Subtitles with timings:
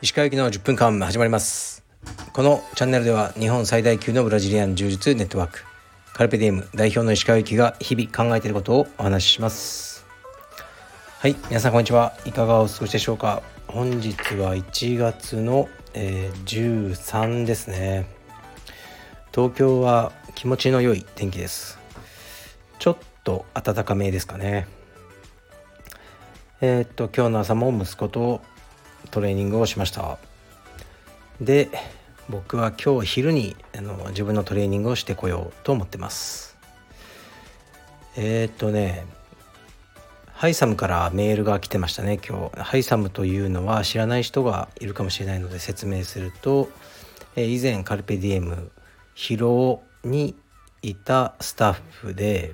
[0.00, 1.84] 石川行きの10分間始まります。
[2.32, 5.64] このチャンネルでは日本最大級のブラジリアン柔術ネットワーク
[6.12, 10.06] カルペディエム代表の石川行きが日々考えていることをお話しします。
[11.18, 12.16] はい皆さんこんにちは。
[12.24, 13.42] いかがお過ごしでしょうか。
[13.66, 18.06] 本日は1月の、えー、13ですね。
[19.34, 21.80] 東京は気持ちの良い天気です。
[22.78, 24.68] ちょっと暖かめですかね。
[26.60, 28.40] えー、っと今日の朝も息子と
[29.10, 30.18] トレーニングをしました。
[31.40, 31.70] で
[32.28, 36.56] 僕は今日昼にあの自分のトレーニングをしてこようと思ってます。
[38.16, 39.04] えー、っとね
[40.32, 42.62] ハイサムからメールが来てましたね今日。
[42.62, 46.68] ハイサムというのは知らない人がいるかもしれないので説明すると、
[47.36, 48.70] え以前カルペディエム
[49.14, 50.34] 広尾に
[50.82, 52.52] いたスタッフで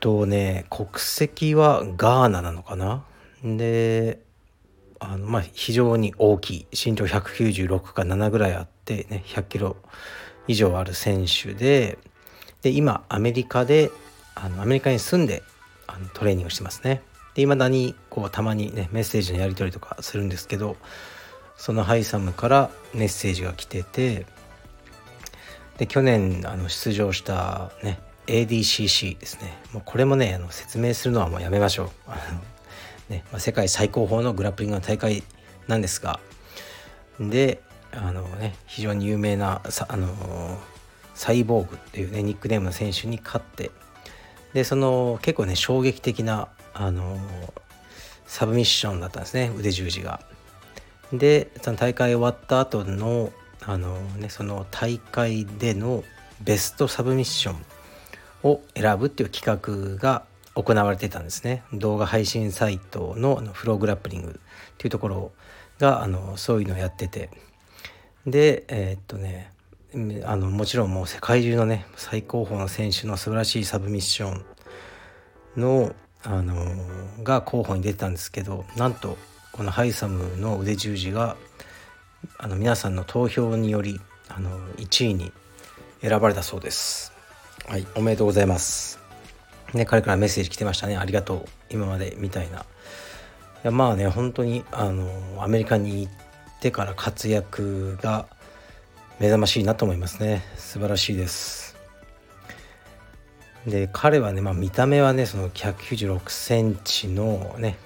[0.00, 3.04] とね国籍はガーナなのかな？
[3.42, 4.20] で
[4.98, 9.76] あのまあ非常に大きい身長196か7ぐらいあってね100キロ
[10.48, 11.98] 以上ある選手で
[12.62, 13.90] で今アメリカで
[14.34, 15.42] あのアメリカに住んで
[15.86, 17.02] あのトレーニングしてますね。
[17.34, 20.76] で未だにこうたまにねメッセージのやり取りとかするんですけど
[21.56, 24.26] そのハイサムからメッセージが来てて
[25.76, 29.56] で去年あの出場したね ADCC ですね。
[29.72, 33.12] もうこれもねあの説明するのはもうやめましょう。
[33.12, 35.22] ねまあ、世界最高峰のグラップリングの大会
[35.68, 36.20] なんですが。
[37.20, 40.08] であのね非常に有名なさあの
[41.14, 43.70] サイボーグっていうねニックネームの選手に勝って。
[44.52, 47.18] でその結構ね衝撃的なあの
[48.26, 50.20] サブミッションだったんですね腕十字が。
[51.12, 53.32] でその大会終わった後の
[53.62, 56.04] あのねその大会での
[56.40, 57.56] ベストサブミッション
[58.42, 64.32] を選ぶっていう企画が行われてたんですね動画配信サイトのフローグラップリングっ
[64.78, 65.32] ていうところ
[65.78, 67.30] があのそういうのをやってて
[68.26, 69.52] でえー、っとね
[70.24, 74.44] あのもちろんもう世界中のね最高峰の選手の素晴らしいサブミッション
[75.56, 76.54] のあの
[77.22, 79.16] が候補に出てたんですけどなんと
[79.52, 81.36] このハイサムの腕十字が
[82.38, 85.32] あの皆さんの投票によりあの1位に
[86.02, 87.15] 選ばれたそうです。
[87.68, 89.00] はい、おめでとうございます。
[89.74, 90.96] ね、彼からメッセージ来てましたね。
[90.96, 91.44] ありがとう。
[91.68, 92.60] 今までみたいな。
[92.60, 92.62] い
[93.64, 96.12] やまあね、本当にあのアメリカに行っ
[96.60, 98.28] てから活躍が
[99.18, 100.44] 目覚ましいなと思いますね。
[100.56, 101.76] 素晴らしいです。
[103.66, 107.76] で、彼はね、まあ、見た目はね、その196センチのね、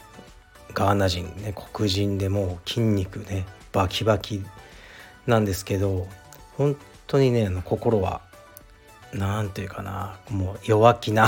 [0.74, 4.44] ガーナ人、ね、黒人でもう筋肉ね、バキバキ
[5.26, 6.06] なんですけど、
[6.58, 6.76] 本
[7.06, 8.20] 当にね、あの心は、
[9.12, 11.26] 何て言うかな、もう弱気な。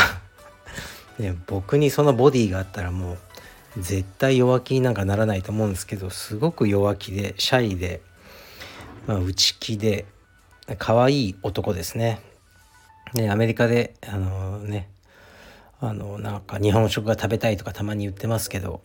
[1.18, 3.18] ね、僕にそのボディがあったらもう
[3.78, 8.00] 絶対弱気になんかならないと思うんですけどすごく弱気でシャイで、
[9.06, 10.06] まあ、内気で
[10.78, 12.20] 可愛い男ですね。
[13.14, 14.88] ねアメリカであのね
[15.80, 18.80] あのなんか日本食が食べたいとかたまに言ってますけど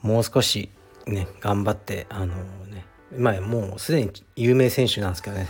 [0.00, 0.70] もう少し
[1.06, 2.34] ね頑張ってあの
[2.66, 2.84] ね
[3.16, 5.48] まあもうすでに有名選手なんですけどね。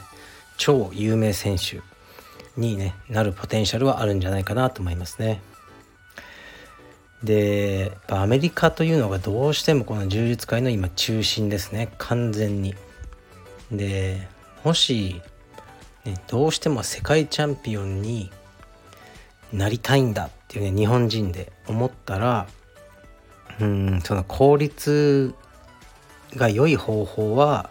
[0.56, 1.81] 超有名選手。
[2.57, 5.41] に、ね、なるポテンシャルはあるんじゃないかなと思いますね。
[7.23, 12.75] でアメリカというのがどうしてもこの柔術界の今中心ですね完全に。
[13.71, 14.27] で
[14.65, 15.23] もし、
[16.05, 18.31] ね、どうしても世界チャンピオンに
[19.53, 22.47] なりたいんだっていうね日本人で思ったら
[23.61, 25.34] うんその効率
[26.34, 27.71] が良い方法は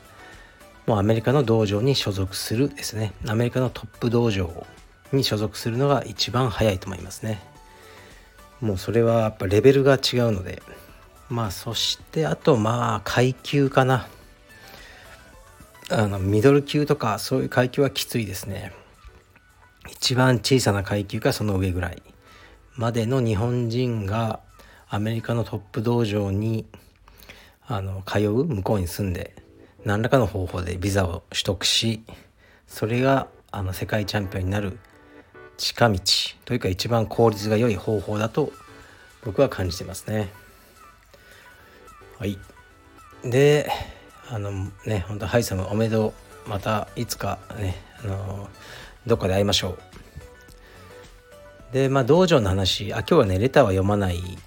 [0.86, 3.14] もうアメリカの道場に所属するですね。
[3.28, 4.66] アメリカのトップ道場
[5.14, 7.42] に所属するのが一番早いと思いますね。
[8.60, 10.62] もうそれはやっぱレベルが違うので。
[11.32, 14.08] まあそしてあとまあ階級かな。
[15.90, 18.74] あのミドル級とかそういう階級はきついですね。
[19.90, 22.04] 一番小さな階級かその上ぐらい。
[22.76, 24.42] までの日本人が
[24.90, 26.66] アメリカのトップ道場に
[27.66, 29.34] あの通う向こうに住んで
[29.86, 32.04] 何らかの方法でビザを取得し
[32.68, 34.78] それがあの世界チャンピオンになる
[35.58, 36.00] 近道
[36.46, 38.52] というか一番効率が良い方法だと
[39.24, 40.30] 僕は感じてますね。
[42.18, 42.38] はい。
[43.24, 43.70] で、
[44.30, 44.52] あの
[44.86, 46.14] ね、本当ハイサムおめでと
[46.46, 46.50] う。
[46.50, 48.50] またいつかね、あの
[49.06, 49.78] どっかで会いましょ
[51.72, 51.74] う。
[51.74, 54.38] で、まあ道場の話、あ、今日はね、レターは読まないん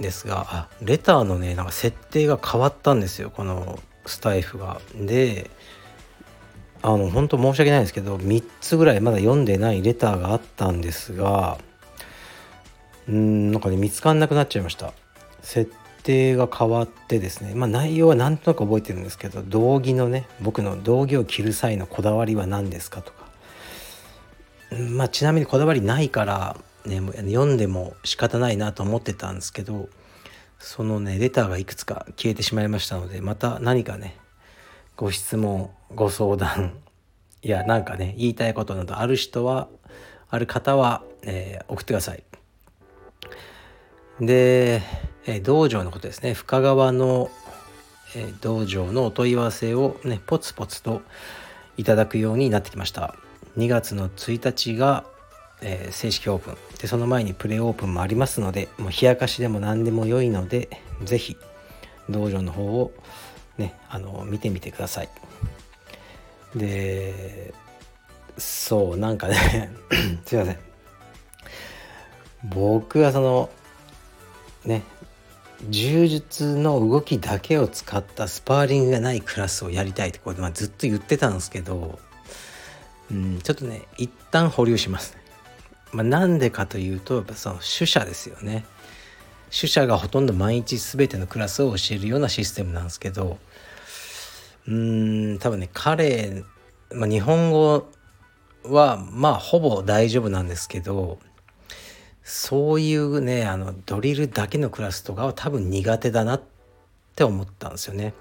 [0.00, 3.78] ですが、あ、レターのね、なんか設定が変わったんですよ、この
[4.10, 4.80] スタイフが。
[4.94, 5.50] で、
[6.82, 11.58] あの本当申し訳ないんですけど3つぐらいまだ読んでないレターがあったんですが
[13.08, 14.92] うんなんかね見つかんなくなっちゃいました
[15.42, 15.72] 設
[16.04, 23.26] 定が変わってですねまあ内容はなんとなく覚えてるんですけど道着のね僕の道着を着る際のこだわりは何ですかとか
[24.90, 29.88] まあちなみにこだわりないからね読んでも仕方ないなと思ってたんですけど
[30.58, 34.16] そのねレターがいくつか消えてしまいましたのでまた何かね
[34.96, 36.78] ご質問ご相談
[37.42, 39.68] いやなんかね言いたいことなどある人は
[40.28, 42.22] ある方は、えー、送ってください。
[44.20, 44.82] で、
[45.26, 47.30] えー、道場のことですね深川の、
[48.16, 51.02] えー、道場のお問い合わせをねポツポツと
[51.76, 53.14] いただくようになってきました。
[53.56, 55.04] 2月の1日が、
[55.62, 56.56] えー、正式オープン。
[56.78, 60.68] でその前にプレオープンもありますのでもう冷やかしでも何でも良いので
[61.04, 61.36] 是非
[62.08, 62.92] 道場の方を
[63.58, 65.08] ねあの見てみてください。
[66.54, 67.54] で
[68.38, 69.70] そうなんかね
[70.26, 70.58] すいません。
[72.44, 73.50] 僕はその
[74.64, 74.82] ね
[75.70, 81.98] 柔術の動きだけを使ったスパーリングがないクラスをやりたいってこれ、まあ、ずっと言ってたんですけど
[83.10, 85.20] うん、ちょっとね一旦保留しますね、
[85.92, 88.64] まあ、なんでかというとやっぱその主者ですよね
[89.50, 93.38] 主者がほとんど毎日全てのクラスを教えるようなシステムなんですけど
[94.68, 96.42] うん多分ね彼、
[96.92, 97.86] まあ、日本語
[98.64, 101.18] はまあほぼ大丈夫なんですけど
[102.24, 106.42] そういうねあのドリルだけのクラスとかは多分苦手だなっ
[107.14, 108.14] て思ったんですよね。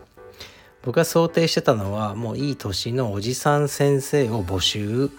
[0.83, 5.09] 僕が想定してたのはもういい年のおじさん先生を募集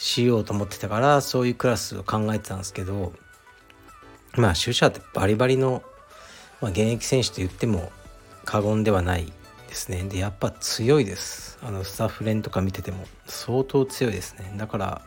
[0.00, 3.12] しようと思ってたからそういうクラスを考えてたんですけど
[4.34, 5.82] まあ主者ってバリバリの、
[6.62, 7.92] まあ、現役選手と言っても
[8.46, 9.30] 過言ではない
[9.68, 10.02] ですね。
[10.04, 11.58] でやっぱ強いです。
[11.62, 14.54] あのスタッフ連とか見てても相当強いですね。
[14.56, 15.02] だから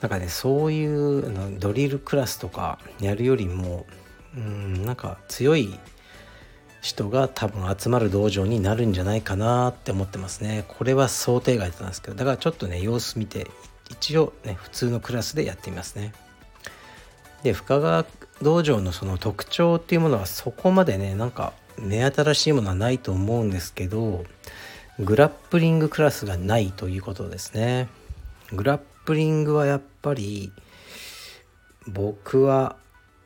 [0.00, 3.84] なんかねそういうのドリルクラスとかやるよりも
[4.34, 5.78] うんなんか強い
[6.80, 10.64] 人が多分集まる道場になるんじゃないかなって思ってますね。
[10.66, 12.16] これは想定外だったんですけど。
[12.16, 13.48] だからちょっとね様子見て
[13.90, 16.12] 一応ね普通のクラスでやってみますね。
[17.42, 18.06] で深川
[18.40, 24.24] 道場のその特徴っていうものはそこまでねなんか目新しいものはないと思うんですけど
[24.98, 27.88] グラップリングクラスがないということですね。
[28.52, 30.52] グラップリングはやっぱり
[31.86, 32.76] 僕は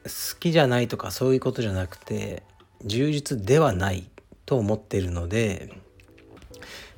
[0.05, 2.43] 好きじゃないとかそういうことじゃなくて
[2.85, 4.09] 充実ではない
[4.47, 5.77] と思ってるので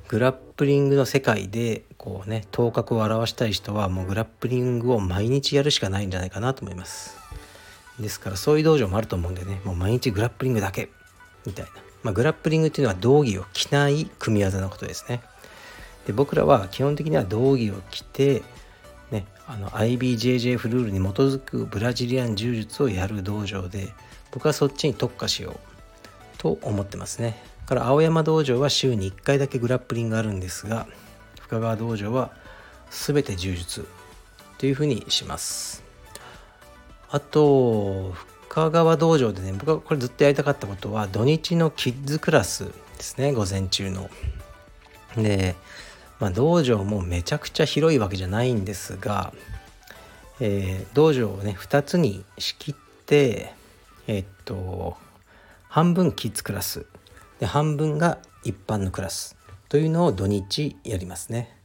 [0.07, 7.19] グラップリングの世界でこうね頭角を現したい人はもうグラップリングを毎日やるしかないんじゃないかなと思います。
[7.99, 10.89] ですからそういう道場もあると思うんでねもう毎日グラップリングだけ
[11.45, 11.71] みたいな、
[12.01, 15.21] まあ、グラップリングっていうのは道着を着ない組み技のことですね。
[16.07, 18.41] で僕らは基本的には道着を着て
[19.11, 23.89] ね、あの IBJJF ルールに基づくブラジリアン柔術をやる道場で
[24.31, 25.59] 僕はそっちに特化しよう。
[26.37, 27.41] と思ってますね。
[27.69, 30.87] から青山道場は週に1回だけグラップリングがあるんですが
[31.49, 32.29] 深川道場は
[32.91, 33.87] 全て柔術
[34.59, 35.83] というふうにします。
[37.09, 38.13] あと
[38.47, 42.71] 深川道場でね僕はこれずっとやりたかったことは土日のキッズクラスで
[43.03, 44.11] すね午前中の。
[45.17, 45.55] で、
[46.19, 49.33] まあ、道場もめちゃくちゃ広いわけじゃないんですが、
[50.39, 52.75] えー、道場をね2つに仕切っ
[53.07, 53.53] て
[54.05, 54.97] えー、っと
[55.67, 56.85] 半分キッズクラス。
[57.39, 59.38] で半分が一般のクラス。
[59.69, 61.55] というのを土日やりますね。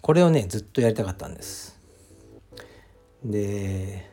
[0.00, 1.78] これをねずっとやりたかったんです。
[3.24, 4.10] で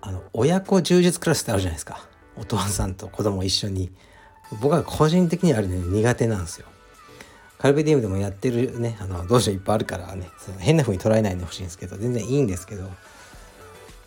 [0.00, 2.06] あの親子充実クラスってあるじゃないですか。
[2.36, 3.90] お父さんと子供一緒に。
[4.62, 6.66] 僕は個人的にはあれね苦手なんですよ。
[7.58, 12.88] カルベディウムでもやってるねあの道場いっぱいあるからねその変な風に捉えないでほしいんですけど全然いいんですけど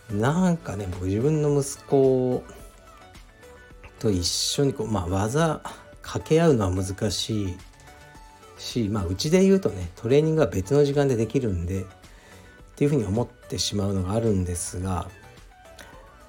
[0.10, 2.44] なんかね僕自分の息子
[4.00, 5.62] と一緒にこう、まあ、技
[6.02, 7.58] 掛け合うのは難しい。
[8.62, 11.86] し、まあ、うちで言うとねトレーニングは別の時間でできるんでっ
[12.76, 15.10] ていうふうに思ってしまうのがあるんですが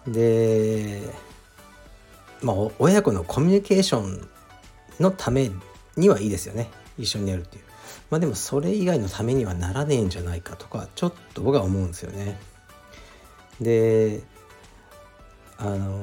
[0.06, 1.00] で
[2.42, 4.28] まあ親子のコミュニケーション
[4.98, 5.50] のため
[5.96, 6.68] にはいいですよね。
[6.98, 7.64] 一緒にやるっていう。
[8.10, 12.38] まあでもそれ以外のためにはならねえんじゃないかとかちょっと僕は思うんですよね。
[13.60, 14.22] で
[15.58, 16.00] あの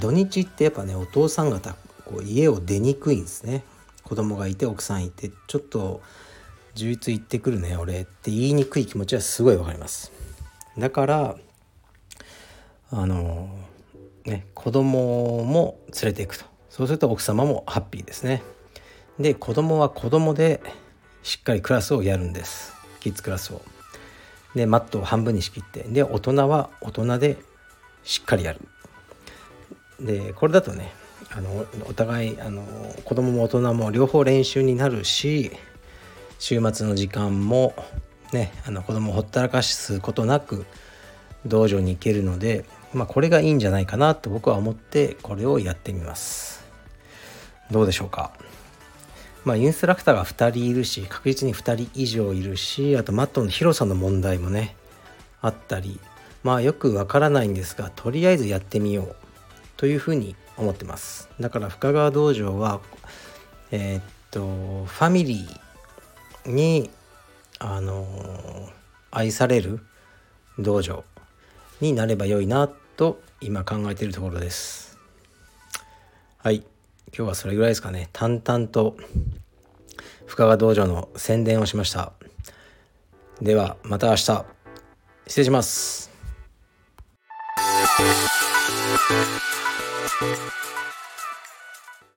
[0.00, 3.64] 土日ってやっぱねお父さん方こう家を出にくいんですね。
[4.10, 6.02] 子供がいて奥さんいてちょっと
[6.74, 10.10] 充実行ってくるね俺って言いにくい気持ちはすごいわかります。
[10.76, 11.36] だから
[12.90, 13.48] あの
[14.24, 16.44] ね子供も連れていくと。
[16.70, 18.42] そうすると奥様もハッピーですね。
[19.20, 20.60] で子供は子供で
[21.22, 22.74] しっかりクラスをやるんです。
[22.98, 23.62] キッズクラスを。
[24.56, 25.84] でマットを半分に仕切って。
[25.84, 27.38] で大人は大人で
[28.02, 28.60] しっかりやる。
[30.00, 30.92] でこれだとね
[31.32, 32.62] あのお互いあの
[33.04, 35.52] 子供も大人も両方練習になるし
[36.38, 37.74] 週末の時間も
[38.32, 40.66] ねあの子供をほったらかすことなく
[41.46, 46.64] 道場に行けるので、まあ、これがいいんじゃないかなと僕は思ってこれをやってみます。
[47.70, 48.32] どうでしょうか？
[49.44, 54.76] まあインストラクターが2人いるし確実に2人以上いるしあとマットの広さの問題もね
[55.40, 55.98] あったり
[56.42, 59.16] まあよくわからないんですがとりあえずやってみよう
[59.76, 61.28] というふうに思ってます。
[61.40, 62.80] だから深川道場は
[63.72, 66.90] えー、っとファミリーに
[67.58, 68.06] あの
[69.10, 69.80] 愛される
[70.58, 71.04] 道場
[71.80, 74.98] になれば良いなと今考えているところです。
[76.38, 76.62] はい。
[77.12, 78.08] 今日はそれぐらいですかね。
[78.12, 78.96] 淡々と
[80.26, 82.12] 深川道場の宣伝をしました。
[83.42, 84.44] ではまた明日。
[85.26, 86.10] 失礼します。
[90.02, 90.59] Thank you.